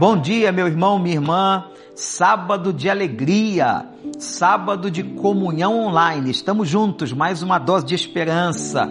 [0.00, 1.66] Bom dia, meu irmão, minha irmã.
[1.94, 3.84] Sábado de alegria,
[4.18, 6.30] sábado de comunhão online.
[6.30, 8.88] Estamos juntos, mais uma dose de esperança.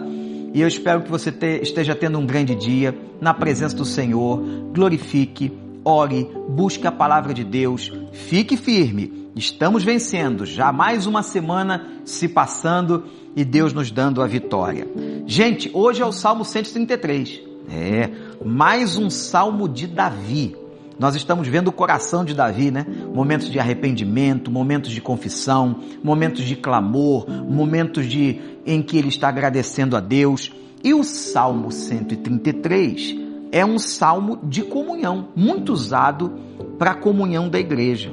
[0.54, 4.40] E eu espero que você te, esteja tendo um grande dia na presença do Senhor.
[4.72, 5.52] Glorifique,
[5.84, 7.90] ore, busque a palavra de Deus.
[8.12, 9.32] Fique firme.
[9.34, 10.46] Estamos vencendo.
[10.46, 13.02] Já mais uma semana se passando
[13.34, 14.86] e Deus nos dando a vitória.
[15.26, 17.40] Gente, hoje é o Salmo 133.
[17.68, 18.08] É,
[18.44, 20.69] mais um salmo de Davi.
[21.00, 22.84] Nós estamos vendo o coração de Davi, né?
[23.14, 29.30] Momentos de arrependimento, momentos de confissão, momentos de clamor, momentos de em que ele está
[29.30, 30.52] agradecendo a Deus.
[30.84, 33.16] E o Salmo 133
[33.50, 36.38] é um salmo de comunhão, muito usado
[36.78, 38.12] para a comunhão da igreja.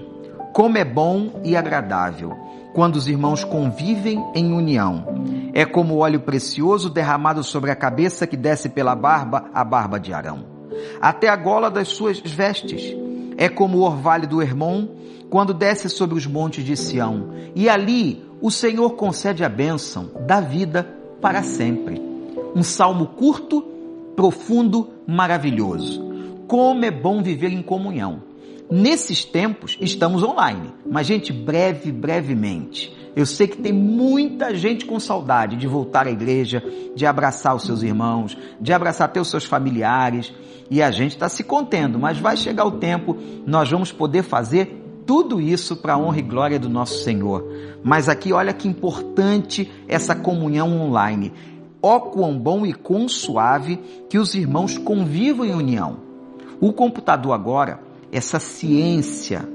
[0.54, 2.38] Como é bom e agradável
[2.74, 5.04] quando os irmãos convivem em união.
[5.54, 10.14] É como óleo precioso derramado sobre a cabeça que desce pela barba, a barba de
[10.14, 10.57] Arão
[11.02, 12.96] até a gola das suas vestes.
[13.38, 14.88] É como o orvalho do Hermon,
[15.30, 17.30] quando desce sobre os montes de Sião.
[17.56, 20.84] E ali o Senhor concede a bênção da vida
[21.22, 22.02] para sempre.
[22.56, 23.62] Um salmo curto,
[24.16, 26.04] profundo, maravilhoso.
[26.48, 28.24] Como é bom viver em comunhão.
[28.70, 35.00] Nesses tempos estamos online, mas gente, breve, brevemente eu sei que tem muita gente com
[35.00, 36.64] saudade de voltar à igreja,
[36.96, 40.34] de abraçar os seus irmãos, de abraçar até os seus familiares.
[40.70, 44.84] E a gente está se contendo, mas vai chegar o tempo, nós vamos poder fazer
[45.06, 47.48] tudo isso para a honra e glória do nosso Senhor.
[47.84, 51.32] Mas aqui olha que importante essa comunhão online.
[51.82, 55.98] Ó quão bom e quão suave que os irmãos convivam em união.
[56.60, 57.80] O computador agora,
[58.12, 59.48] essa ciência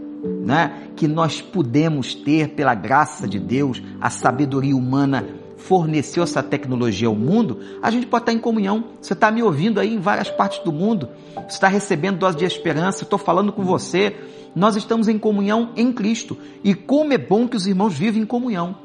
[0.42, 5.24] né, que nós pudemos ter pela graça de Deus, a sabedoria humana
[5.56, 8.84] forneceu essa tecnologia ao mundo, a gente pode estar em comunhão.
[9.00, 12.44] Você está me ouvindo aí em várias partes do mundo, você está recebendo dose de
[12.44, 14.16] esperança, estou falando com você.
[14.54, 16.36] Nós estamos em comunhão em Cristo.
[16.62, 18.76] E como é bom que os irmãos vivem em comunhão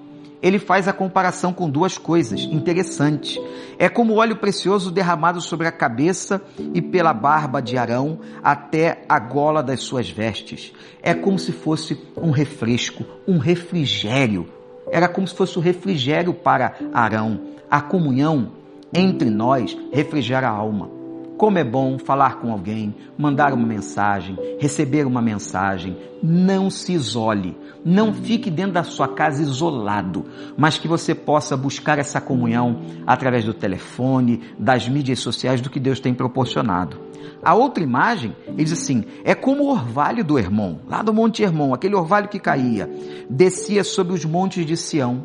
[0.42, 3.40] ele faz a comparação com duas coisas interessantes.
[3.78, 6.42] É como óleo precioso derramado sobre a cabeça
[6.74, 10.74] e pela barba de Arão até a gola das suas vestes.
[11.02, 14.48] É como se fosse um refresco, um refrigério.
[14.92, 17.42] Era como se fosse o um refrigério para Arão.
[17.70, 18.52] A comunhão
[18.94, 20.97] entre nós refrigera a alma.
[21.38, 25.96] Como é bom falar com alguém, mandar uma mensagem, receber uma mensagem.
[26.24, 27.56] Não se isole,
[27.86, 30.26] não fique dentro da sua casa isolado,
[30.58, 35.80] mas que você possa buscar essa comunhão através do telefone, das mídias sociais, do que
[35.80, 37.00] Deus tem proporcionado.
[37.44, 41.44] A outra imagem, ele diz assim, é como o orvalho do Hermon, lá do Monte
[41.44, 42.90] Hermon, aquele orvalho que caía,
[43.30, 45.24] descia sobre os montes de Sião.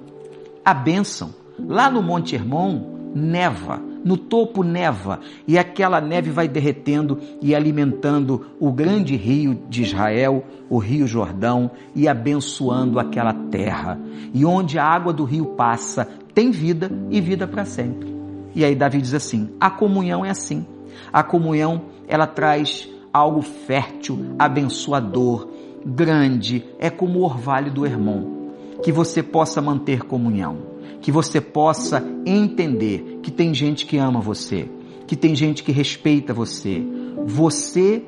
[0.62, 7.18] A bênção, lá no Monte Hermon, neva, no topo neva, e aquela neve vai derretendo
[7.40, 14.00] e alimentando o grande rio de Israel, o rio Jordão, e abençoando aquela terra.
[14.32, 18.12] E onde a água do rio passa, tem vida e vida para sempre.
[18.54, 20.66] E aí Davi diz assim: a comunhão é assim.
[21.12, 25.48] A comunhão, ela traz algo fértil, abençoador,
[25.84, 28.42] grande, é como o orvalho do Hermon.
[28.82, 34.69] Que você possa manter comunhão que você possa entender que tem gente que ama você,
[35.06, 36.82] que tem gente que respeita você.
[37.25, 38.04] Você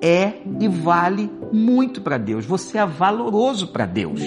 [0.00, 2.44] é e vale muito para Deus.
[2.44, 4.20] Você é valoroso para Deus.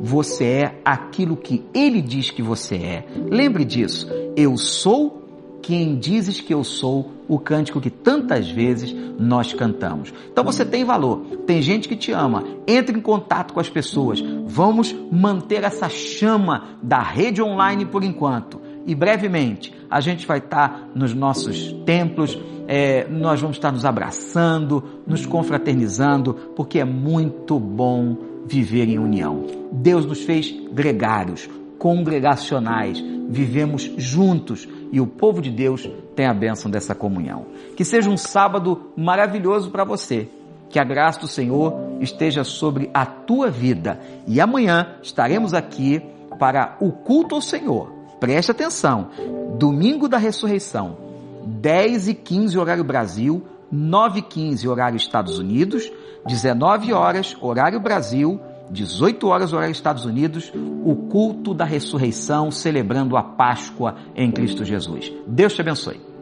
[0.00, 3.06] Você é aquilo que Ele diz que você é.
[3.30, 4.06] Lembre disso.
[4.36, 5.23] Eu sou
[5.64, 10.12] quem dizes que eu sou, o cântico que tantas vezes nós cantamos.
[10.30, 14.22] Então você tem valor, tem gente que te ama, entre em contato com as pessoas,
[14.46, 18.60] vamos manter essa chama da rede online por enquanto.
[18.86, 22.38] E brevemente a gente vai estar nos nossos templos,
[22.68, 29.46] é, nós vamos estar nos abraçando, nos confraternizando, porque é muito bom viver em união.
[29.72, 31.48] Deus nos fez gregários,
[31.84, 37.44] congregacionais, vivemos juntos e o povo de Deus tem a bênção dessa comunhão.
[37.76, 40.26] Que seja um sábado maravilhoso para você.
[40.70, 44.00] Que a graça do Senhor esteja sobre a tua vida.
[44.26, 46.00] E amanhã estaremos aqui
[46.38, 47.92] para o culto ao Senhor.
[48.18, 49.10] Preste atenção.
[49.58, 50.96] Domingo da ressurreição,
[51.44, 55.92] 10 e 15 horário Brasil, 9 e 15 horário Estados Unidos,
[56.26, 58.40] 19 horas horário Brasil,
[58.70, 60.52] 18 horas horário Estados Unidos,
[60.84, 65.12] o culto da ressurreição celebrando a Páscoa em Cristo Jesus.
[65.26, 66.13] Deus te abençoe.